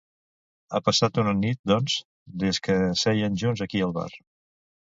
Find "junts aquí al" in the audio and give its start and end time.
3.45-3.97